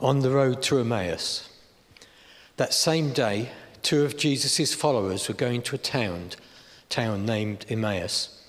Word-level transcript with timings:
on 0.00 0.20
the 0.20 0.30
road 0.30 0.62
to 0.62 0.78
Emmaus. 0.78 1.48
That 2.58 2.74
same 2.74 3.12
day, 3.12 3.50
two 3.82 4.04
of 4.04 4.16
Jesus' 4.16 4.74
followers 4.74 5.26
were 5.26 5.34
going 5.34 5.62
to 5.62 5.74
a 5.74 5.78
town, 5.78 6.30
town 6.88 7.24
named 7.24 7.64
Emmaus. 7.68 8.44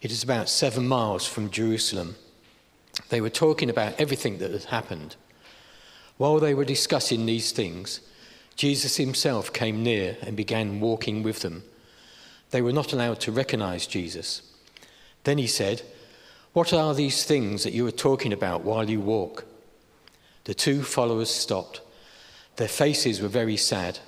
It 0.00 0.10
is 0.10 0.22
about 0.22 0.48
seven 0.48 0.88
miles 0.88 1.26
from 1.26 1.50
Jerusalem. 1.50 2.16
They 3.10 3.20
were 3.20 3.30
talking 3.30 3.68
about 3.68 4.00
everything 4.00 4.38
that 4.38 4.50
had 4.50 4.64
happened. 4.64 5.16
While 6.16 6.40
they 6.40 6.54
were 6.54 6.64
discussing 6.64 7.26
these 7.26 7.52
things, 7.52 8.00
Jesus 8.56 8.96
himself 8.96 9.52
came 9.52 9.82
near 9.82 10.16
and 10.22 10.36
began 10.36 10.80
walking 10.80 11.22
with 11.22 11.40
them. 11.40 11.64
They 12.50 12.62
were 12.62 12.72
not 12.72 12.92
allowed 12.92 13.20
to 13.20 13.32
recognize 13.32 13.86
Jesus. 13.86 14.42
Then 15.24 15.36
he 15.36 15.46
said, 15.46 15.82
What 16.54 16.72
are 16.72 16.94
these 16.94 17.24
things 17.24 17.62
that 17.64 17.74
you 17.74 17.86
are 17.86 17.92
talking 17.92 18.32
about 18.32 18.64
while 18.64 18.88
you 18.88 19.00
walk? 19.00 19.44
The 20.48 20.54
two 20.54 20.82
followers 20.82 21.28
stopped. 21.28 21.82
Their 22.56 22.68
faces 22.68 23.20
were 23.20 23.28
very 23.28 23.58
sad. 23.58 23.98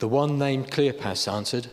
The 0.00 0.06
one 0.06 0.38
named 0.38 0.70
Cleopas 0.70 1.32
answered, 1.32 1.68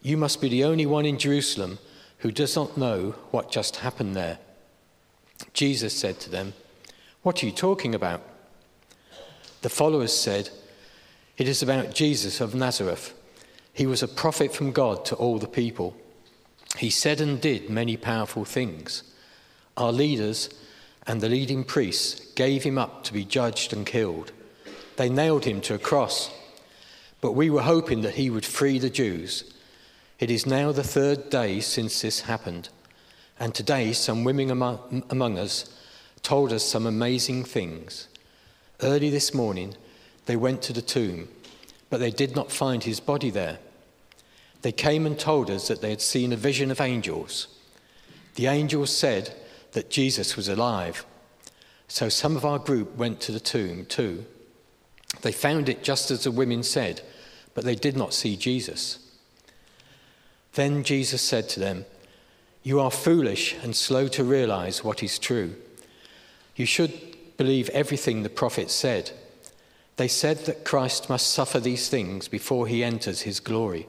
You 0.00 0.16
must 0.16 0.40
be 0.40 0.48
the 0.48 0.62
only 0.62 0.86
one 0.86 1.04
in 1.04 1.18
Jerusalem 1.18 1.80
who 2.18 2.30
does 2.30 2.54
not 2.54 2.76
know 2.76 3.16
what 3.32 3.50
just 3.50 3.76
happened 3.78 4.14
there. 4.14 4.38
Jesus 5.52 5.92
said 5.92 6.20
to 6.20 6.30
them, 6.30 6.52
What 7.22 7.42
are 7.42 7.46
you 7.46 7.50
talking 7.50 7.96
about? 7.96 8.22
The 9.62 9.70
followers 9.70 10.16
said, 10.16 10.50
It 11.36 11.48
is 11.48 11.64
about 11.64 11.92
Jesus 11.92 12.40
of 12.40 12.54
Nazareth. 12.54 13.12
He 13.72 13.86
was 13.86 14.04
a 14.04 14.06
prophet 14.06 14.54
from 14.54 14.70
God 14.70 15.04
to 15.06 15.16
all 15.16 15.40
the 15.40 15.48
people. 15.48 15.96
He 16.78 16.90
said 16.90 17.20
and 17.20 17.40
did 17.40 17.70
many 17.70 17.96
powerful 17.96 18.44
things. 18.44 19.02
Our 19.76 19.90
leaders 19.90 20.48
and 21.06 21.20
the 21.20 21.28
leading 21.28 21.64
priests 21.64 22.32
gave 22.34 22.62
him 22.62 22.78
up 22.78 23.04
to 23.04 23.12
be 23.12 23.24
judged 23.24 23.72
and 23.72 23.86
killed. 23.86 24.32
They 24.96 25.08
nailed 25.08 25.44
him 25.44 25.60
to 25.62 25.74
a 25.74 25.78
cross. 25.78 26.30
But 27.20 27.32
we 27.32 27.50
were 27.50 27.62
hoping 27.62 28.00
that 28.02 28.14
he 28.14 28.30
would 28.30 28.44
free 28.44 28.78
the 28.78 28.90
Jews. 28.90 29.52
It 30.18 30.30
is 30.30 30.46
now 30.46 30.72
the 30.72 30.82
third 30.82 31.30
day 31.30 31.60
since 31.60 32.00
this 32.00 32.22
happened. 32.22 32.68
And 33.38 33.54
today, 33.54 33.92
some 33.92 34.24
women 34.24 34.50
among, 34.50 35.02
among 35.10 35.38
us 35.38 35.74
told 36.22 36.52
us 36.52 36.64
some 36.64 36.86
amazing 36.86 37.44
things. 37.44 38.08
Early 38.82 39.10
this 39.10 39.32
morning, 39.34 39.74
they 40.26 40.36
went 40.36 40.62
to 40.62 40.72
the 40.72 40.82
tomb, 40.82 41.28
but 41.88 42.00
they 42.00 42.10
did 42.10 42.36
not 42.36 42.52
find 42.52 42.84
his 42.84 43.00
body 43.00 43.30
there. 43.30 43.58
They 44.62 44.72
came 44.72 45.06
and 45.06 45.18
told 45.18 45.50
us 45.50 45.68
that 45.68 45.80
they 45.80 45.90
had 45.90 46.02
seen 46.02 46.32
a 46.32 46.36
vision 46.36 46.70
of 46.70 46.80
angels. 46.80 47.48
The 48.34 48.46
angels 48.46 48.94
said 48.94 49.34
that 49.72 49.90
Jesus 49.90 50.36
was 50.36 50.48
alive. 50.48 51.04
So 51.88 52.08
some 52.08 52.36
of 52.36 52.44
our 52.44 52.58
group 52.58 52.96
went 52.96 53.20
to 53.22 53.32
the 53.32 53.40
tomb 53.40 53.84
too. 53.86 54.24
They 55.22 55.32
found 55.32 55.68
it 55.68 55.82
just 55.82 56.10
as 56.10 56.24
the 56.24 56.30
women 56.30 56.62
said, 56.62 57.02
but 57.54 57.64
they 57.64 57.74
did 57.74 57.96
not 57.96 58.14
see 58.14 58.36
Jesus. 58.36 58.98
Then 60.54 60.84
Jesus 60.84 61.22
said 61.22 61.48
to 61.50 61.60
them, 61.60 61.84
You 62.62 62.80
are 62.80 62.90
foolish 62.90 63.56
and 63.62 63.74
slow 63.74 64.08
to 64.08 64.24
realize 64.24 64.84
what 64.84 65.02
is 65.02 65.18
true. 65.18 65.54
You 66.56 66.66
should 66.66 66.92
believe 67.36 67.68
everything 67.70 68.22
the 68.22 68.28
prophets 68.28 68.74
said. 68.74 69.12
They 69.96 70.08
said 70.08 70.46
that 70.46 70.64
Christ 70.64 71.08
must 71.08 71.30
suffer 71.30 71.60
these 71.60 71.88
things 71.88 72.28
before 72.28 72.66
he 72.66 72.84
enters 72.84 73.22
his 73.22 73.40
glory. 73.40 73.86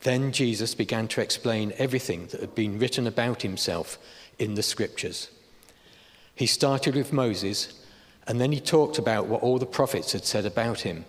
Then 0.00 0.32
Jesus 0.32 0.74
began 0.74 1.08
to 1.08 1.20
explain 1.20 1.72
everything 1.76 2.26
that 2.28 2.40
had 2.40 2.54
been 2.54 2.78
written 2.78 3.06
about 3.06 3.42
himself 3.42 3.98
in 4.38 4.54
the 4.54 4.62
scriptures. 4.62 5.30
He 6.34 6.46
started 6.46 6.94
with 6.94 7.12
Moses, 7.12 7.84
and 8.26 8.40
then 8.40 8.52
he 8.52 8.60
talked 8.60 8.98
about 8.98 9.26
what 9.26 9.42
all 9.42 9.58
the 9.58 9.66
prophets 9.66 10.12
had 10.12 10.24
said 10.24 10.46
about 10.46 10.80
him. 10.80 11.04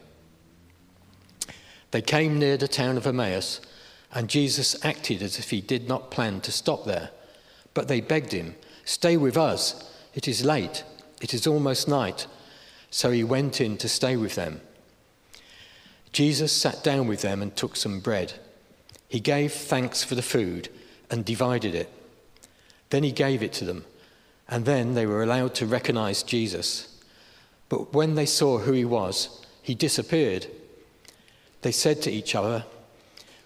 They 1.92 2.02
came 2.02 2.40
near 2.40 2.58
the 2.58 2.68
town 2.68 2.98
of 2.98 3.08
Emmaus, 3.08 3.62
and 4.12 4.30
Jesus 4.30 4.84
acted 4.84 5.22
as 5.22 5.38
if 5.38 5.50
he 5.50 5.62
did 5.62 5.88
not 5.88 6.12
plan 6.12 6.42
to 6.42 6.52
stop 6.52 6.86
there. 6.86 7.12
But 7.74 7.88
they 7.88 8.02
begged 8.02 8.32
him, 8.32 8.56
Stay 8.86 9.18
with 9.18 9.38
us. 9.38 9.92
It 10.16 10.28
is 10.28 10.44
late. 10.44 10.84
It 11.22 11.34
is 11.34 11.46
almost 11.46 11.88
night. 11.88 12.26
So 12.90 13.12
he 13.12 13.24
went 13.24 13.62
in 13.62 13.78
to 13.78 13.90
stay 13.90 14.18
with 14.18 14.34
them. 14.34 14.62
Jesus 16.12 16.52
sat 16.52 16.84
down 16.84 17.08
with 17.08 17.22
them 17.22 17.44
and 17.44 17.56
took 17.56 17.76
some 17.76 18.00
bread. 18.00 18.34
He 19.08 19.20
gave 19.20 19.54
thanks 19.54 20.04
for 20.04 20.16
the 20.16 20.24
food 20.24 20.70
and 21.12 21.24
divided 21.24 21.76
it. 21.76 21.92
Then 22.90 23.04
he 23.04 23.12
gave 23.12 23.44
it 23.44 23.54
to 23.54 23.66
them, 23.66 23.86
and 24.48 24.66
then 24.66 24.94
they 24.94 25.06
were 25.06 25.24
allowed 25.24 25.56
to 25.56 25.66
recognize 25.66 26.24
Jesus. 26.24 27.00
But 27.70 27.94
when 27.94 28.16
they 28.16 28.26
saw 28.26 28.60
who 28.60 28.72
he 28.72 28.86
was, 28.86 29.46
he 29.62 29.76
disappeared. 29.76 30.48
They 31.62 31.72
said 31.72 32.02
to 32.02 32.12
each 32.12 32.34
other, 32.34 32.66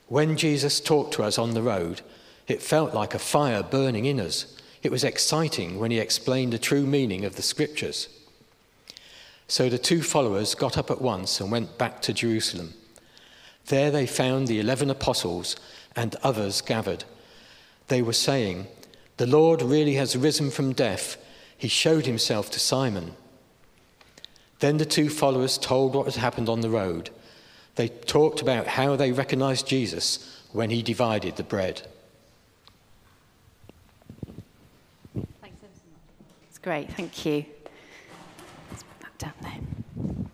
When 0.08 0.38
Jesus 0.38 0.80
talked 0.80 1.14
to 1.16 1.24
us 1.24 1.38
on 1.38 1.54
the 1.54 1.62
road, 1.62 2.02
it 2.48 2.62
felt 2.62 2.94
like 2.94 3.14
a 3.14 3.20
fire 3.20 3.64
burning 3.64 4.06
in 4.06 4.20
us. 4.20 4.58
It 4.82 4.92
was 4.92 5.04
exciting 5.04 5.80
when 5.80 5.92
he 5.92 6.00
explained 6.00 6.54
the 6.54 6.60
true 6.60 6.86
meaning 6.86 7.26
of 7.26 7.36
the 7.36 7.42
scriptures. 7.42 8.10
So 9.48 9.70
the 9.70 9.78
two 9.78 10.02
followers 10.02 10.56
got 10.56 10.78
up 10.78 10.90
at 10.90 11.02
once 11.02 11.40
and 11.40 11.52
went 11.52 11.78
back 11.78 12.02
to 12.04 12.14
Jerusalem. 12.14 12.74
There 13.68 13.92
they 13.92 14.06
found 14.06 14.48
the 14.48 14.60
eleven 14.60 14.90
apostles 14.90 15.56
and 15.96 16.16
others 16.24 16.62
gathered. 16.62 17.06
They 17.88 18.02
were 18.02 18.14
saying, 18.14 18.68
the 19.24 19.38
Lord 19.38 19.62
really 19.62 19.94
has 19.94 20.18
risen 20.18 20.52
from 20.52 20.74
death. 20.74 21.16
He 21.58 21.70
showed 21.70 22.06
himself 22.06 22.52
to 22.52 22.60
Simon. 22.60 23.16
Then 24.60 24.80
the 24.80 24.86
two 24.86 25.10
followers 25.10 25.58
told 25.58 25.96
what 25.96 26.08
had 26.08 26.16
happened 26.16 26.50
on 26.50 26.60
the 26.60 26.70
road. 26.70 27.10
They 27.76 27.88
talked 27.88 28.42
about 28.42 28.68
how 28.68 28.98
they 28.98 29.14
recognized 29.14 29.66
Jesus 29.66 30.44
when 30.52 30.72
he 30.72 30.84
divided 30.84 31.38
the 31.38 31.44
bread. 31.44 31.84
Thanks 35.14 35.58
so 35.62 35.68
much. 35.70 35.72
It's 36.50 36.58
great, 36.58 36.92
thank 36.92 37.26
you. 37.26 37.46
Let's 38.72 38.84
put 38.84 39.00
that 39.00 39.18
down 39.20 39.34
there. 39.42 40.28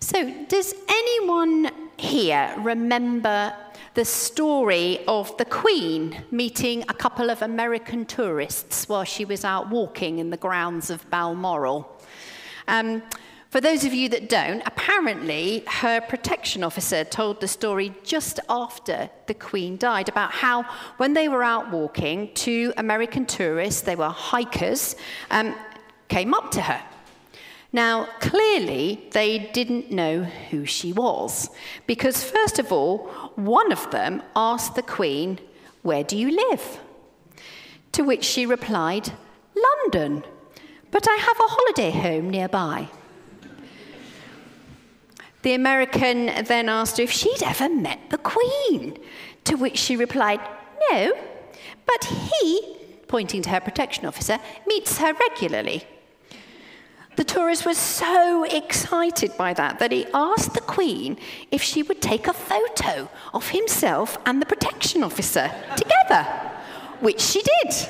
So, 0.00 0.34
does 0.48 0.74
anyone 0.86 1.70
here 1.96 2.54
remember 2.58 3.54
the 3.94 4.04
story 4.04 5.00
of 5.08 5.36
the 5.36 5.44
Queen 5.44 6.22
meeting 6.30 6.84
a 6.88 6.94
couple 6.94 7.28
of 7.28 7.42
American 7.42 8.04
tourists 8.04 8.88
while 8.88 9.04
she 9.04 9.24
was 9.24 9.44
out 9.44 9.68
walking 9.68 10.18
in 10.18 10.30
the 10.30 10.36
grounds 10.36 10.90
of 10.90 11.08
Balmoral. 11.10 12.00
Um, 12.68 13.02
for 13.50 13.60
those 13.60 13.84
of 13.84 13.92
you 13.92 14.08
that 14.10 14.28
don't, 14.28 14.62
apparently 14.64 15.64
her 15.66 16.00
protection 16.00 16.62
officer 16.62 17.02
told 17.02 17.40
the 17.40 17.48
story 17.48 17.92
just 18.04 18.38
after 18.48 19.10
the 19.26 19.34
Queen 19.34 19.76
died 19.76 20.08
about 20.08 20.30
how, 20.30 20.62
when 20.98 21.14
they 21.14 21.28
were 21.28 21.42
out 21.42 21.72
walking, 21.72 22.32
two 22.34 22.72
American 22.76 23.26
tourists, 23.26 23.80
they 23.82 23.96
were 23.96 24.08
hikers, 24.08 24.94
um, 25.32 25.56
came 26.06 26.32
up 26.32 26.52
to 26.52 26.62
her 26.62 26.80
now, 27.72 28.06
clearly, 28.18 29.08
they 29.12 29.50
didn't 29.52 29.92
know 29.92 30.24
who 30.24 30.66
she 30.66 30.92
was, 30.92 31.50
because 31.86 32.24
first 32.24 32.58
of 32.58 32.72
all, 32.72 32.98
one 33.36 33.70
of 33.70 33.90
them 33.92 34.22
asked 34.34 34.74
the 34.74 34.82
Queen, 34.82 35.38
Where 35.82 36.02
do 36.02 36.16
you 36.16 36.30
live? 36.30 36.80
To 37.92 38.02
which 38.02 38.24
she 38.24 38.44
replied, 38.44 39.12
London, 39.54 40.24
but 40.90 41.06
I 41.08 41.16
have 41.16 41.38
a 41.38 41.48
holiday 41.48 41.90
home 41.90 42.28
nearby. 42.28 42.88
The 45.42 45.54
American 45.54 46.26
then 46.44 46.68
asked 46.68 46.98
her 46.98 47.04
if 47.04 47.12
she'd 47.12 47.42
ever 47.44 47.68
met 47.68 48.10
the 48.10 48.18
Queen, 48.18 48.98
to 49.44 49.54
which 49.54 49.78
she 49.78 49.96
replied, 49.96 50.40
No, 50.90 51.12
but 51.86 52.04
he, 52.04 52.76
pointing 53.06 53.42
to 53.42 53.50
her 53.50 53.60
protection 53.60 54.06
officer, 54.06 54.38
meets 54.66 54.98
her 54.98 55.14
regularly. 55.14 55.86
The 57.16 57.24
tourist 57.24 57.66
was 57.66 57.76
so 57.76 58.44
excited 58.44 59.36
by 59.36 59.52
that 59.54 59.78
that 59.78 59.92
he 59.92 60.06
asked 60.14 60.54
the 60.54 60.60
Queen 60.60 61.18
if 61.50 61.62
she 61.62 61.82
would 61.82 62.00
take 62.00 62.26
a 62.26 62.32
photo 62.32 63.10
of 63.34 63.50
himself 63.50 64.16
and 64.24 64.40
the 64.40 64.46
protection 64.46 65.02
officer 65.02 65.50
together, 65.76 66.24
which 67.00 67.20
she 67.20 67.42
did. 67.42 67.88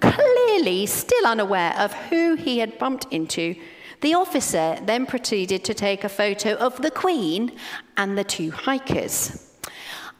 Clearly, 0.00 0.86
still 0.86 1.26
unaware 1.26 1.74
of 1.78 1.92
who 1.92 2.34
he 2.34 2.58
had 2.58 2.78
bumped 2.78 3.06
into, 3.10 3.54
the 4.00 4.14
officer 4.14 4.78
then 4.82 5.06
proceeded 5.06 5.64
to 5.64 5.74
take 5.74 6.04
a 6.04 6.08
photo 6.08 6.54
of 6.54 6.82
the 6.82 6.90
Queen 6.90 7.52
and 7.96 8.18
the 8.18 8.24
two 8.24 8.50
hikers. 8.50 9.53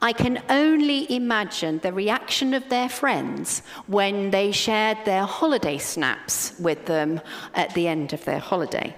I 0.05 0.13
can 0.13 0.43
only 0.51 1.11
imagine 1.11 1.79
the 1.79 1.91
reaction 1.91 2.53
of 2.53 2.69
their 2.69 2.91
friends 2.91 3.63
when 3.87 4.31
they 4.33 4.53
shared 4.53 4.99
their 5.07 5.25
holiday 5.25 5.79
snaps 5.79 6.53
with 6.61 6.85
them 6.85 7.23
at 7.55 7.73
the 7.73 7.89
end 7.89 8.13
of 8.13 8.23
their 8.27 8.39
holiday. 8.39 8.95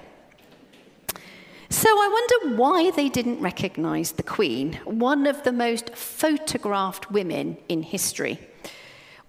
So 1.71 1.89
I 1.89 2.09
wonder 2.19 2.57
why 2.61 2.91
they 2.91 3.09
didn't 3.09 3.41
recognize 3.41 4.13
the 4.13 4.25
Queen, 4.25 4.81
one 4.85 5.29
of 5.29 5.45
the 5.45 5.53
most 5.53 5.95
photographed 5.95 7.09
women 7.13 7.57
in 7.69 7.85
history. 7.85 8.41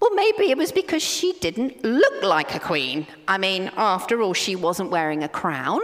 Well, 0.00 0.14
maybe 0.14 0.50
it 0.50 0.58
was 0.58 0.72
because 0.72 1.04
she 1.04 1.34
didn't 1.34 1.84
look 1.84 2.24
like 2.24 2.56
a 2.56 2.60
queen. 2.60 3.06
I 3.28 3.38
mean, 3.38 3.70
after 3.76 4.20
all, 4.20 4.34
she 4.34 4.56
wasn't 4.56 4.90
wearing 4.90 5.22
a 5.22 5.28
crown, 5.28 5.80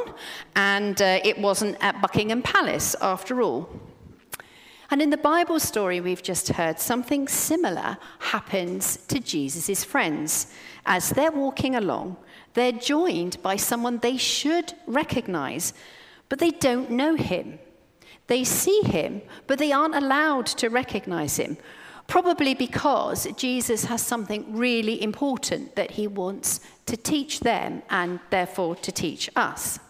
and 0.57 1.01
uh, 1.01 1.21
it 1.25 1.39
wasn't 1.39 1.77
at 1.81 2.01
Buckingham 2.01 2.43
Palace, 2.43 2.97
after 3.01 3.43
all. 3.43 3.69
And 4.95 5.03
in 5.03 5.11
the 5.11 5.17
Bible 5.17 5.59
story 5.59 6.01
we've 6.01 6.23
just 6.23 6.51
heard, 6.51 6.79
something 6.79 7.27
similar 7.27 7.99
happens 8.21 8.97
to 9.09 9.19
Jesus' 9.19 9.83
friends. 9.83 10.47
As 10.87 11.11
they're 11.11 11.33
walking 11.33 11.75
along, 11.75 12.17
they're 12.53 12.71
joined 12.71 13.43
by 13.43 13.57
someone 13.57 13.99
they 13.99 14.17
should 14.17 14.73
recognize, 14.87 15.75
but 16.29 16.39
they 16.39 16.53
don't 16.53 16.93
know 16.93 17.17
him. 17.17 17.59
They 18.29 18.45
see 18.45 18.83
him, 18.83 19.23
but 19.49 19.59
they 19.59 19.73
aren't 19.73 19.97
allowed 19.97 20.47
to 20.59 20.69
recognize 20.69 21.39
him, 21.39 21.57
probably 22.07 22.55
because 22.55 23.27
Jesus 23.37 23.87
has 23.87 24.01
something 24.01 24.55
really 24.55 25.03
important 25.03 25.75
that 25.75 25.91
he 25.91 26.07
wants 26.07 26.61
to 26.87 26.97
teach 26.97 27.41
them 27.41 27.83
and 27.91 28.21
therefore 28.31 28.77
to 28.77 28.93
teach 28.93 29.29
us. 29.35 29.81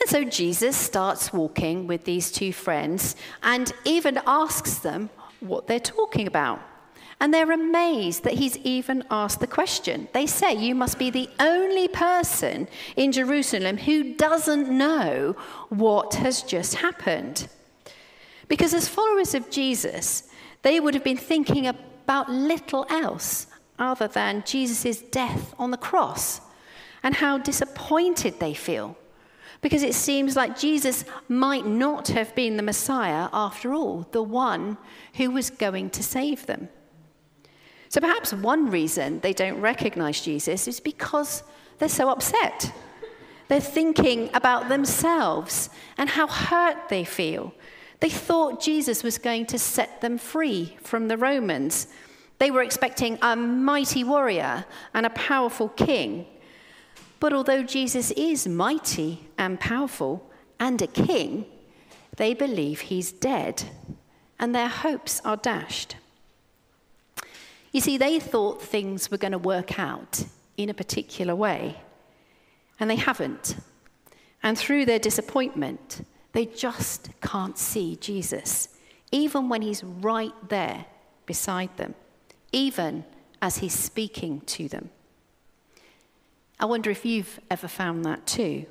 And 0.00 0.08
so 0.08 0.24
Jesus 0.24 0.76
starts 0.76 1.32
walking 1.32 1.86
with 1.86 2.04
these 2.04 2.30
two 2.30 2.52
friends 2.52 3.16
and 3.42 3.72
even 3.84 4.18
asks 4.26 4.78
them 4.78 5.10
what 5.40 5.66
they're 5.66 5.78
talking 5.78 6.26
about. 6.26 6.60
And 7.22 7.34
they're 7.34 7.52
amazed 7.52 8.24
that 8.24 8.34
he's 8.34 8.56
even 8.58 9.04
asked 9.10 9.40
the 9.40 9.46
question. 9.46 10.08
They 10.14 10.26
say, 10.26 10.54
You 10.54 10.74
must 10.74 10.98
be 10.98 11.10
the 11.10 11.28
only 11.38 11.86
person 11.86 12.66
in 12.96 13.12
Jerusalem 13.12 13.76
who 13.76 14.14
doesn't 14.14 14.70
know 14.70 15.36
what 15.68 16.14
has 16.14 16.42
just 16.42 16.76
happened. 16.76 17.46
Because 18.48 18.72
as 18.72 18.88
followers 18.88 19.34
of 19.34 19.50
Jesus, 19.50 20.30
they 20.62 20.80
would 20.80 20.94
have 20.94 21.04
been 21.04 21.18
thinking 21.18 21.66
about 21.66 22.30
little 22.30 22.86
else 22.88 23.48
other 23.78 24.08
than 24.08 24.42
Jesus' 24.46 25.02
death 25.02 25.54
on 25.58 25.70
the 25.70 25.76
cross 25.76 26.40
and 27.02 27.14
how 27.14 27.36
disappointed 27.36 28.40
they 28.40 28.54
feel. 28.54 28.96
Because 29.60 29.82
it 29.82 29.94
seems 29.94 30.36
like 30.36 30.58
Jesus 30.58 31.04
might 31.28 31.66
not 31.66 32.08
have 32.08 32.34
been 32.34 32.56
the 32.56 32.62
Messiah 32.62 33.28
after 33.32 33.74
all, 33.74 34.06
the 34.10 34.22
one 34.22 34.78
who 35.14 35.30
was 35.30 35.50
going 35.50 35.90
to 35.90 36.02
save 36.02 36.46
them. 36.46 36.68
So 37.90 38.00
perhaps 38.00 38.32
one 38.32 38.70
reason 38.70 39.20
they 39.20 39.32
don't 39.32 39.60
recognize 39.60 40.20
Jesus 40.20 40.68
is 40.68 40.80
because 40.80 41.42
they're 41.78 41.88
so 41.88 42.08
upset. 42.08 42.72
They're 43.48 43.60
thinking 43.60 44.30
about 44.32 44.68
themselves 44.68 45.70
and 45.98 46.08
how 46.08 46.28
hurt 46.28 46.88
they 46.88 47.04
feel. 47.04 47.52
They 47.98 48.08
thought 48.08 48.62
Jesus 48.62 49.02
was 49.02 49.18
going 49.18 49.46
to 49.46 49.58
set 49.58 50.00
them 50.00 50.18
free 50.18 50.78
from 50.82 51.08
the 51.08 51.18
Romans. 51.18 51.88
They 52.38 52.50
were 52.50 52.62
expecting 52.62 53.18
a 53.20 53.36
mighty 53.36 54.04
warrior 54.04 54.64
and 54.94 55.04
a 55.04 55.10
powerful 55.10 55.68
king. 55.68 56.26
But 57.20 57.34
although 57.34 57.62
Jesus 57.62 58.10
is 58.12 58.48
mighty 58.48 59.28
and 59.36 59.60
powerful 59.60 60.28
and 60.58 60.80
a 60.80 60.86
king, 60.86 61.44
they 62.16 62.34
believe 62.34 62.80
he's 62.80 63.12
dead, 63.12 63.62
and 64.38 64.54
their 64.54 64.68
hopes 64.68 65.20
are 65.24 65.36
dashed. 65.36 65.96
You 67.72 67.80
see, 67.80 67.98
they 67.98 68.18
thought 68.18 68.62
things 68.62 69.10
were 69.10 69.18
going 69.18 69.32
to 69.32 69.38
work 69.38 69.78
out 69.78 70.24
in 70.56 70.70
a 70.70 70.74
particular 70.74 71.36
way, 71.36 71.80
and 72.80 72.90
they 72.90 72.96
haven't. 72.96 73.56
And 74.42 74.58
through 74.58 74.86
their 74.86 74.98
disappointment, 74.98 76.04
they 76.32 76.46
just 76.46 77.10
can't 77.20 77.58
see 77.58 77.96
Jesus, 77.96 78.68
even 79.12 79.48
when 79.48 79.62
he's 79.62 79.84
right 79.84 80.32
there 80.48 80.86
beside 81.26 81.76
them, 81.76 81.94
even 82.50 83.04
as 83.42 83.58
he's 83.58 83.74
speaking 83.74 84.40
to 84.42 84.68
them. 84.68 84.90
I 86.60 86.66
wonder 86.66 86.90
if 86.90 87.06
you've 87.06 87.40
ever 87.50 87.66
found 87.66 88.04
that 88.04 88.26
too, 88.26 88.66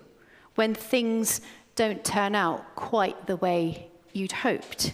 when 0.54 0.76
things 0.76 1.42
don't 1.76 2.06
turn 2.06 2.36
out 2.36 2.76
quite 2.76 3.26
the 3.26 3.36
way 3.38 3.88
you'd 4.14 4.32
hoped, 4.32 4.94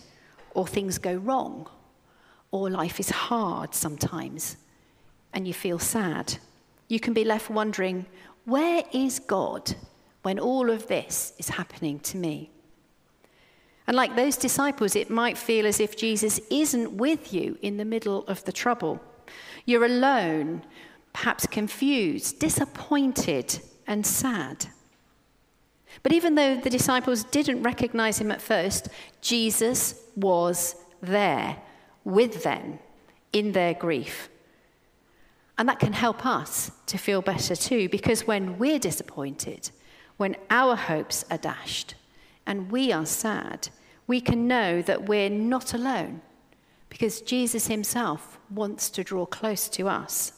or 0.51 0.65
things 0.65 0.97
go 0.97 1.13
wrong 1.13 1.67
or 2.51 2.69
life 2.69 2.99
is 3.01 3.09
hard 3.09 3.75
sometimes 3.75 4.55
and 5.33 5.45
you 5.45 5.53
feel 5.53 5.77
sad, 5.77 6.37
you 6.87 7.01
can 7.01 7.13
be 7.13 7.25
left 7.25 7.49
wondering, 7.49 8.05
where 8.45 8.83
is 8.93 9.19
God 9.19 9.75
when 10.21 10.39
all 10.39 10.69
of 10.69 10.87
this 10.87 11.33
is 11.37 11.49
happening 11.49 11.99
to 11.99 12.15
me? 12.15 12.49
And 13.87 13.97
like 13.97 14.15
those 14.15 14.37
disciples, 14.37 14.95
it 14.95 15.09
might 15.09 15.37
feel 15.37 15.67
as 15.67 15.81
if 15.81 15.97
Jesus 15.97 16.39
isn't 16.49 16.95
with 16.95 17.33
you 17.33 17.57
in 17.61 17.75
the 17.75 17.83
middle 17.83 18.23
of 18.27 18.45
the 18.45 18.53
trouble. 18.53 19.01
You're 19.65 19.85
alone, 19.85 20.63
perhaps 21.15 21.47
confused, 21.47 22.39
disappointed, 22.39 23.57
and 23.87 24.05
sad. 24.05 24.65
But 26.03 26.11
even 26.11 26.35
though 26.35 26.57
the 26.57 26.69
disciples 26.69 27.23
didn't 27.23 27.63
recognize 27.63 28.19
him 28.19 28.31
at 28.31 28.41
first, 28.41 28.89
Jesus 29.21 29.95
was 30.17 30.75
there 31.01 31.55
with 32.03 32.43
them 32.43 32.79
in 33.31 33.53
their 33.53 33.73
grief. 33.73 34.27
And 35.57 35.69
that 35.69 35.79
can 35.79 35.93
help 35.93 36.25
us 36.25 36.71
to 36.87 36.97
feel 36.97 37.21
better 37.21 37.55
too, 37.55 37.87
because 37.87 38.27
when 38.27 38.57
we're 38.57 38.77
disappointed, 38.77 39.71
when 40.17 40.35
our 40.49 40.75
hopes 40.75 41.23
are 41.31 41.37
dashed, 41.37 41.95
and 42.45 42.69
we 42.69 42.91
are 42.91 43.05
sad, 43.05 43.69
we 44.05 44.19
can 44.19 44.49
know 44.49 44.81
that 44.81 45.07
we're 45.07 45.29
not 45.29 45.73
alone, 45.73 46.21
because 46.89 47.21
Jesus 47.21 47.67
himself 47.67 48.37
wants 48.49 48.89
to 48.89 49.01
draw 49.01 49.25
close 49.25 49.69
to 49.69 49.87
us. 49.87 50.33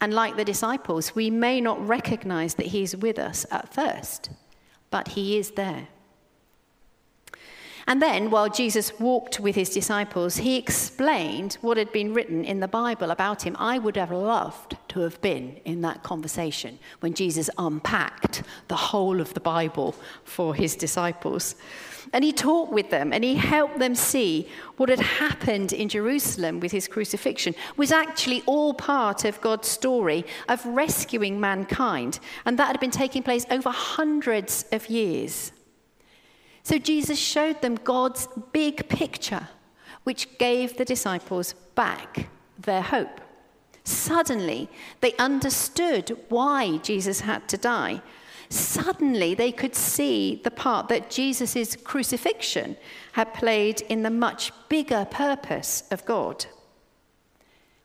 And 0.00 0.12
like 0.12 0.36
the 0.36 0.44
disciples, 0.44 1.14
we 1.14 1.30
may 1.30 1.60
not 1.60 1.86
recognize 1.86 2.54
that 2.54 2.66
he's 2.66 2.96
with 2.96 3.18
us 3.18 3.46
at 3.50 3.72
first, 3.72 4.30
but 4.90 5.08
he 5.08 5.38
is 5.38 5.52
there. 5.52 5.88
And 7.88 8.02
then, 8.02 8.30
while 8.30 8.48
Jesus 8.48 8.98
walked 8.98 9.38
with 9.38 9.54
his 9.54 9.70
disciples, 9.70 10.38
he 10.38 10.56
explained 10.56 11.56
what 11.60 11.76
had 11.76 11.92
been 11.92 12.12
written 12.12 12.44
in 12.44 12.58
the 12.58 12.66
Bible 12.66 13.12
about 13.12 13.42
him. 13.42 13.54
I 13.60 13.78
would 13.78 13.96
have 13.96 14.10
loved 14.10 14.76
to 14.88 15.00
have 15.00 15.20
been 15.20 15.60
in 15.64 15.82
that 15.82 16.02
conversation 16.02 16.80
when 16.98 17.14
Jesus 17.14 17.48
unpacked 17.58 18.42
the 18.66 18.76
whole 18.76 19.20
of 19.20 19.34
the 19.34 19.40
Bible 19.40 19.94
for 20.24 20.52
his 20.52 20.74
disciples. 20.74 21.54
And 22.12 22.24
he 22.24 22.32
talked 22.32 22.72
with 22.72 22.90
them 22.90 23.12
and 23.12 23.22
he 23.22 23.34
helped 23.34 23.78
them 23.78 23.94
see 23.94 24.48
what 24.76 24.88
had 24.88 25.00
happened 25.00 25.72
in 25.72 25.88
Jerusalem 25.88 26.60
with 26.60 26.72
his 26.72 26.88
crucifixion 26.88 27.54
was 27.76 27.92
actually 27.92 28.42
all 28.46 28.74
part 28.74 29.24
of 29.24 29.40
God's 29.40 29.68
story 29.68 30.24
of 30.48 30.64
rescuing 30.66 31.40
mankind. 31.40 32.18
And 32.44 32.58
that 32.58 32.68
had 32.68 32.80
been 32.80 32.90
taking 32.90 33.22
place 33.22 33.46
over 33.50 33.70
hundreds 33.70 34.64
of 34.72 34.88
years. 34.88 35.52
So 36.66 36.78
Jesus 36.78 37.16
showed 37.16 37.62
them 37.62 37.76
God's 37.76 38.26
big 38.50 38.88
picture, 38.88 39.46
which 40.02 40.36
gave 40.36 40.76
the 40.76 40.84
disciples 40.84 41.52
back 41.76 42.28
their 42.58 42.82
hope. 42.82 43.20
Suddenly, 43.84 44.68
they 45.00 45.14
understood 45.14 46.18
why 46.28 46.78
Jesus 46.78 47.20
had 47.20 47.46
to 47.50 47.56
die. 47.56 48.02
Suddenly, 48.48 49.36
they 49.36 49.52
could 49.52 49.76
see 49.76 50.40
the 50.42 50.50
part 50.50 50.88
that 50.88 51.08
Jesus' 51.08 51.76
crucifixion 51.76 52.76
had 53.12 53.32
played 53.32 53.82
in 53.82 54.02
the 54.02 54.10
much 54.10 54.50
bigger 54.68 55.04
purpose 55.08 55.84
of 55.92 56.04
God. 56.04 56.46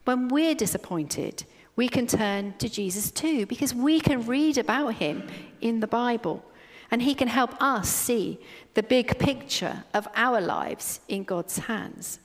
When 0.05 0.27
we're 0.27 0.55
disappointed, 0.55 1.43
we 1.75 1.87
can 1.87 2.07
turn 2.07 2.55
to 2.57 2.67
Jesus 2.67 3.11
too, 3.11 3.45
because 3.45 3.75
we 3.75 3.99
can 3.99 4.25
read 4.25 4.57
about 4.57 4.95
him 4.95 5.27
in 5.61 5.81
the 5.81 5.87
Bible. 5.87 6.43
And 6.91 7.01
He 7.01 7.15
can 7.15 7.29
help 7.29 7.59
us 7.61 7.89
see 7.89 8.39
the 8.73 8.83
big 8.83 9.17
picture 9.17 9.85
of 9.93 10.07
our 10.15 10.41
lives 10.41 10.99
in 11.07 11.23
God's 11.23 11.57
hands. 11.59 12.19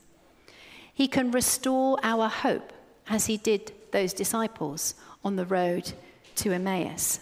He 0.93 1.07
can 1.07 1.31
restore 1.31 1.97
our 2.03 2.27
hope 2.27 2.73
as 3.07 3.25
He 3.27 3.37
did 3.37 3.71
those 3.91 4.13
disciples 4.13 4.93
on 5.23 5.37
the 5.37 5.45
road 5.45 5.93
to 6.35 6.51
Emmaus. 6.51 7.21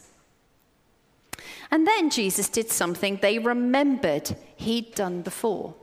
And 1.71 1.87
then 1.87 2.09
Jesus 2.09 2.49
did 2.49 2.71
something 2.71 3.19
they 3.21 3.39
remembered 3.39 4.35
He'd 4.55 4.95
done 4.95 5.21
before. 5.21 5.75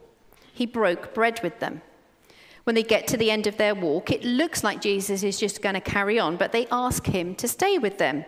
He 0.53 0.67
broke 0.67 1.15
bread 1.15 1.41
with 1.43 1.61
them. 1.61 1.83
When 2.65 2.75
they 2.75 2.83
get 2.83 3.09
to 3.09 3.17
the 3.17 3.31
end 3.31 3.47
of 3.47 3.57
their 3.57 3.75
walk, 3.75 4.11
it 4.11 4.25
looks 4.25 4.63
like 4.63 4.81
Jesus 4.81 5.23
is 5.23 5.41
just 5.41 5.63
going 5.63 5.75
to 5.75 5.81
carry 5.81 6.19
on, 6.19 6.37
but 6.37 6.53
they 6.53 6.69
ask 6.71 7.05
him 7.07 7.35
to 7.37 7.49
stay 7.49 7.79
with 7.79 7.99
them. 7.99 8.25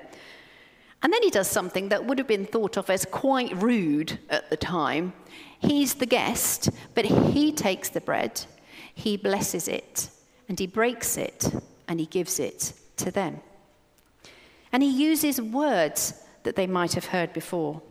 And 1.04 1.12
then 1.12 1.22
he 1.22 1.28
does 1.28 1.48
something 1.48 1.90
that 1.90 2.06
would 2.06 2.16
have 2.16 2.26
been 2.26 2.46
thought 2.46 2.78
of 2.78 2.88
as 2.88 3.04
quite 3.04 3.62
rude 3.62 4.18
at 4.30 4.48
the 4.48 4.56
time. 4.56 5.12
He's 5.58 5.94
the 5.94 6.06
guest, 6.06 6.70
but 6.94 7.04
he 7.04 7.52
takes 7.52 7.90
the 7.90 8.00
bread, 8.00 8.46
he 8.94 9.18
blesses 9.18 9.68
it, 9.68 10.08
and 10.48 10.58
he 10.58 10.66
breaks 10.66 11.18
it, 11.18 11.54
and 11.86 12.00
he 12.00 12.06
gives 12.06 12.40
it 12.40 12.72
to 12.96 13.10
them. 13.10 13.40
And 14.72 14.82
he 14.82 14.88
uses 14.88 15.42
words 15.42 16.24
that 16.42 16.56
they 16.56 16.66
might 16.66 16.94
have 16.94 17.06
heard 17.06 17.34
before. 17.34 17.82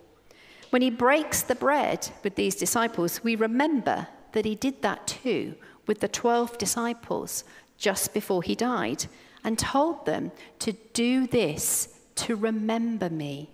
When 0.71 0.81
he 0.81 0.89
breaks 0.89 1.43
the 1.43 1.55
bread 1.55 2.09
with 2.23 2.33
these 2.33 2.55
disciples, 2.55 3.23
we 3.23 3.35
remember 3.35 4.07
that 4.31 4.45
he 4.45 4.55
did 4.55 4.81
that 4.81 5.05
too 5.05 5.53
with 5.85 5.99
the 5.99 6.07
12 6.07 6.57
disciples 6.57 7.43
just 7.77 8.11
before 8.11 8.41
he 8.41 8.55
died 8.55 9.05
and 9.43 9.59
told 9.59 10.07
them 10.07 10.31
to 10.57 10.73
do 10.93 11.27
this 11.27 11.99
to 12.15 12.35
remember 12.35 13.09
me. 13.09 13.49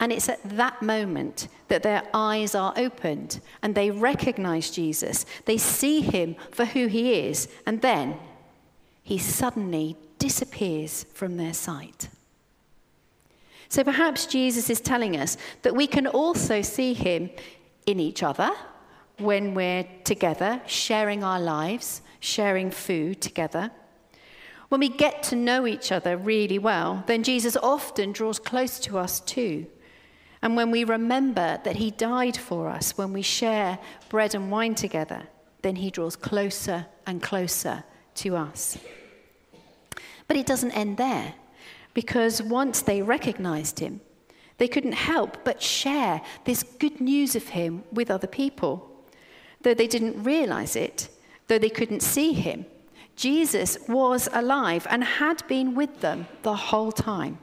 And 0.00 0.12
it's 0.12 0.28
at 0.28 0.42
that 0.56 0.82
moment 0.82 1.48
that 1.68 1.82
their 1.82 2.02
eyes 2.12 2.54
are 2.54 2.74
opened 2.76 3.40
and 3.62 3.74
they 3.74 3.90
recognize 3.90 4.70
Jesus. 4.70 5.24
They 5.44 5.56
see 5.56 6.00
him 6.00 6.36
for 6.50 6.64
who 6.64 6.86
he 6.88 7.14
is, 7.14 7.48
and 7.64 7.80
then 7.80 8.18
he 9.02 9.18
suddenly 9.18 9.96
disappears 10.18 11.04
from 11.14 11.36
their 11.36 11.54
sight. 11.54 12.08
So 13.68 13.84
perhaps 13.84 14.26
Jesus 14.26 14.70
is 14.70 14.80
telling 14.80 15.16
us 15.16 15.36
that 15.62 15.74
we 15.74 15.86
can 15.86 16.06
also 16.06 16.62
see 16.62 16.92
him 16.94 17.30
in 17.86 18.00
each 18.00 18.22
other 18.22 18.50
when 19.18 19.54
we're 19.54 19.86
together, 20.04 20.60
sharing 20.66 21.22
our 21.22 21.40
lives, 21.40 22.02
sharing 22.20 22.70
food 22.70 23.20
together. 23.20 23.70
When 24.74 24.80
we 24.80 24.88
get 24.88 25.22
to 25.24 25.36
know 25.36 25.68
each 25.68 25.92
other 25.92 26.16
really 26.16 26.58
well, 26.58 27.04
then 27.06 27.22
Jesus 27.22 27.56
often 27.56 28.10
draws 28.10 28.40
close 28.40 28.80
to 28.80 28.98
us 28.98 29.20
too. 29.20 29.66
And 30.42 30.56
when 30.56 30.72
we 30.72 30.82
remember 30.82 31.60
that 31.62 31.76
he 31.76 31.92
died 31.92 32.36
for 32.36 32.68
us, 32.68 32.98
when 32.98 33.12
we 33.12 33.22
share 33.22 33.78
bread 34.08 34.34
and 34.34 34.50
wine 34.50 34.74
together, 34.74 35.28
then 35.62 35.76
he 35.76 35.92
draws 35.92 36.16
closer 36.16 36.86
and 37.06 37.22
closer 37.22 37.84
to 38.16 38.34
us. 38.34 38.76
But 40.26 40.38
it 40.38 40.46
doesn't 40.46 40.72
end 40.72 40.96
there, 40.96 41.34
because 41.94 42.42
once 42.42 42.82
they 42.82 43.00
recognized 43.00 43.78
him, 43.78 44.00
they 44.58 44.66
couldn't 44.66 44.94
help 44.94 45.44
but 45.44 45.62
share 45.62 46.20
this 46.46 46.64
good 46.64 47.00
news 47.00 47.36
of 47.36 47.50
him 47.50 47.84
with 47.92 48.10
other 48.10 48.26
people. 48.26 48.90
Though 49.60 49.74
they 49.74 49.86
didn't 49.86 50.24
realize 50.24 50.74
it, 50.74 51.10
though 51.46 51.60
they 51.60 51.70
couldn't 51.70 52.02
see 52.02 52.32
him, 52.32 52.66
Jesus 53.16 53.78
was 53.88 54.28
alive 54.32 54.86
and 54.90 55.04
had 55.04 55.46
been 55.46 55.74
with 55.74 56.00
them 56.00 56.26
the 56.42 56.54
whole 56.54 56.92
time. 56.92 57.38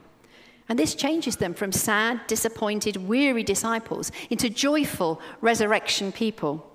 And 0.67 0.77
this 0.77 0.95
changes 0.95 1.35
them 1.35 1.53
from 1.53 1.71
sad, 1.71 2.25
disappointed, 2.27 2.95
weary 2.95 3.43
disciples 3.43 4.11
into 4.29 4.49
joyful 4.49 5.21
resurrection 5.41 6.11
people. 6.11 6.67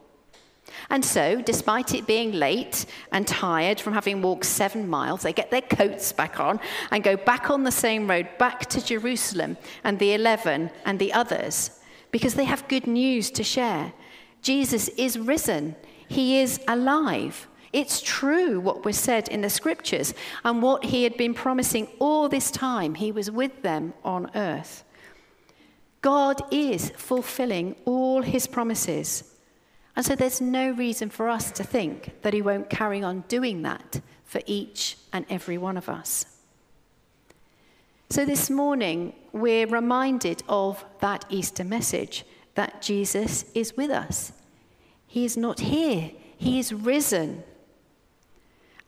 And 0.91 1.05
so, 1.05 1.41
despite 1.41 1.95
it 1.95 2.07
being 2.07 2.33
late 2.33 2.87
and 3.12 3.26
tired 3.26 3.81
from 3.81 3.95
having 3.95 4.21
walked 4.21 4.45
seven 4.45 4.88
miles, 4.88 5.23
they 5.23 5.33
get 5.33 5.50
their 5.50 5.62
coats 5.62 6.12
back 6.12 6.41
on 6.41 6.61
and 6.91 7.05
go 7.05 7.17
back 7.17 7.50
on 7.50 7.62
the 7.62 7.73
same 7.73 8.11
road 8.11 8.29
back 8.38 8.67
to 8.67 8.85
Jerusalem 8.85 9.57
and 9.85 9.99
the 9.99 10.12
eleven 10.12 10.71
and 10.85 10.99
the 10.99 11.12
others 11.12 11.71
because 12.11 12.35
they 12.35 12.45
have 12.45 12.69
good 12.69 12.87
news 12.87 13.31
to 13.31 13.45
share. 13.45 13.93
Jesus 14.43 14.88
is 14.91 15.19
risen, 15.19 15.76
he 16.09 16.41
is 16.41 16.61
alive. 16.69 17.49
It's 17.73 18.00
true 18.00 18.61
what 18.61 18.85
was 18.85 18.99
said 18.99 19.28
in 19.28 19.40
the 19.42 19.50
scriptures 19.50 20.14
and 20.44 20.62
what 20.62 20.85
he 20.85 21.04
had 21.04 21.16
been 21.16 21.35
promising 21.35 21.88
all 21.99 22.28
this 22.28 22.50
time. 22.50 22.94
He 22.94 23.12
was 23.12 23.30
with 23.30 23.62
them 23.62 23.94
on 24.04 24.30
earth. 24.35 24.85
God 26.00 26.42
is 26.52 26.90
fulfilling 26.90 27.75
all 27.85 28.23
his 28.23 28.46
promises. 28.46 29.35
And 29.96 30.04
so 30.04 30.14
there's 30.14 30.40
no 30.40 30.70
reason 30.70 31.11
for 31.11 31.28
us 31.28 31.50
to 31.52 31.64
think 31.64 32.23
that 32.23 32.35
he 32.35 32.42
won't 32.42 32.70
carry 32.70 33.02
on 33.02 33.25
doing 33.28 33.62
that 33.62 34.00
for 34.25 34.40
each 34.46 34.99
and 35.12 35.25
every 35.28 35.58
one 35.58 35.76
of 35.76 35.88
us. 35.88 36.26
So 38.11 38.25
this 38.25 38.50
morning, 38.50 39.14
we're 39.32 39.66
reminded 39.66 40.42
of 40.49 40.85
that 41.00 41.25
Easter 41.28 41.64
message 41.64 42.25
that 42.54 42.80
Jesus 42.80 43.44
is 43.54 43.76
with 43.76 43.90
us. 43.90 44.32
He 45.06 45.25
is 45.25 45.37
not 45.37 45.61
here, 45.61 46.12
he 46.37 46.58
is 46.58 46.73
risen. 46.73 47.42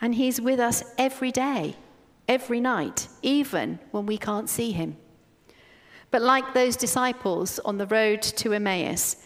And 0.01 0.15
He's 0.15 0.41
with 0.41 0.61
us 0.61 0.83
every 0.97 1.33
day, 1.33 1.77
every 2.27 2.61
night, 2.61 3.09
even 3.23 3.79
when 3.91 4.07
we 4.07 4.19
can't 4.19 4.49
see 4.49 4.73
Him. 4.73 4.97
But 6.11 6.23
like 6.23 6.55
those 6.55 6.77
disciples 6.77 7.59
on 7.61 7.79
the 7.79 7.87
road 7.87 8.23
to 8.23 8.53
Emmaus, 8.53 9.17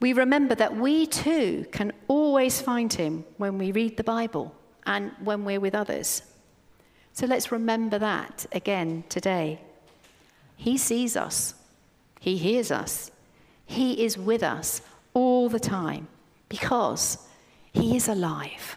we 0.00 0.12
remember 0.14 0.54
that 0.54 0.76
we 0.76 1.06
too 1.06 1.66
can 1.72 1.92
always 2.08 2.60
find 2.60 2.92
Him 2.92 3.24
when 3.36 3.58
we 3.58 3.72
read 3.72 3.96
the 3.96 4.04
Bible 4.04 4.54
and 4.86 5.12
when 5.22 5.44
we're 5.44 5.60
with 5.60 5.74
others. 5.74 6.22
So 7.12 7.26
let's 7.26 7.52
remember 7.52 7.98
that 7.98 8.46
again 8.52 9.04
today. 9.08 9.60
He 10.56 10.78
sees 10.78 11.16
us, 11.16 11.54
He 12.20 12.36
hears 12.36 12.70
us, 12.70 13.10
He 13.66 14.04
is 14.04 14.16
with 14.16 14.42
us 14.42 14.80
all 15.12 15.48
the 15.48 15.60
time 15.60 16.08
because 16.48 17.18
He 17.72 17.96
is 17.96 18.08
alive. 18.08 18.76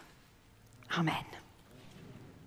Amen. 0.98 1.24